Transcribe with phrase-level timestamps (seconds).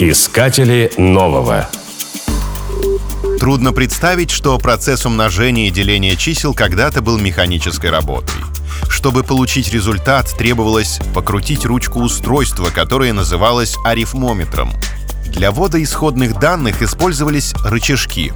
[0.00, 1.68] Искатели нового.
[3.40, 8.36] Трудно представить, что процесс умножения и деления чисел когда-то был механической работой.
[8.88, 14.70] Чтобы получить результат, требовалось покрутить ручку устройства, которое называлось арифмометром.
[15.26, 18.32] Для ввода исходных данных использовались рычажки.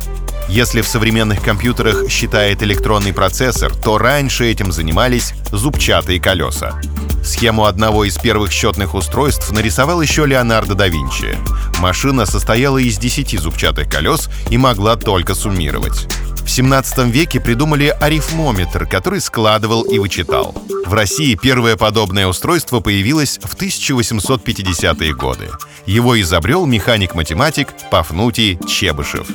[0.49, 6.81] Если в современных компьютерах считает электронный процессор, то раньше этим занимались зубчатые колеса.
[7.25, 11.37] Схему одного из первых счетных устройств нарисовал еще Леонардо да Винчи.
[11.81, 16.09] Машина состояла из 10 зубчатых колес и могла только суммировать.
[16.45, 20.55] В 17 веке придумали арифмометр, который складывал и вычитал.
[20.85, 25.49] В России первое подобное устройство появилось в 1850-е годы.
[25.87, 29.29] Его изобрел механик-математик Пафнутий Чебышев.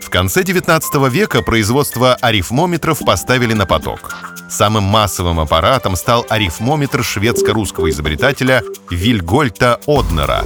[0.00, 4.14] В конце 19 века производство арифмометров поставили на поток.
[4.48, 10.42] Самым массовым аппаратом стал арифмометр шведско-русского изобретателя Вильгольта Однера.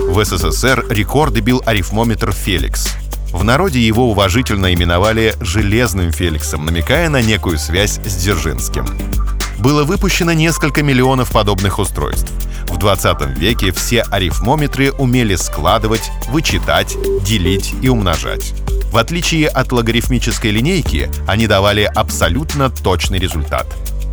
[0.00, 2.88] В СССР рекорды бил арифмометр «Феликс».
[3.30, 8.86] В народе его уважительно именовали «железным Феликсом», намекая на некую связь с Дзержинским.
[9.58, 12.30] Было выпущено несколько миллионов подобных устройств.
[12.68, 18.52] В 20 веке все арифмометры умели складывать, вычитать, делить и умножать.
[18.94, 23.66] В отличие от логарифмической линейки, они давали абсолютно точный результат.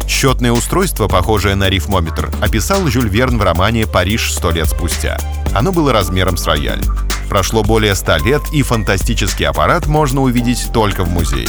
[0.08, 5.20] Счетное устройство, похожее на рифмометр, описал Жюль Верн в романе «Париж сто лет спустя».
[5.54, 6.82] Оно было размером с рояль.
[7.30, 11.48] Прошло более ста лет, и фантастический аппарат можно увидеть только в музее.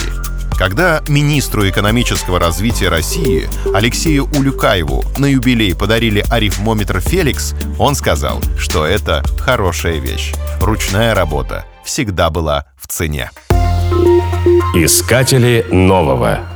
[0.57, 8.87] Когда министру экономического развития России Алексею Улюкаеву на юбилей подарили арифмометр «Феликс», он сказал, что
[8.87, 10.33] это хорошая вещь.
[10.61, 13.31] Ручная работа всегда была в цене.
[14.75, 16.52] Искатели нового.